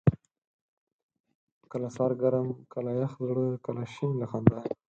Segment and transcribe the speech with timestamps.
[1.71, 4.57] کله سر ګرم، کله يخ زړه، کله شين له خندا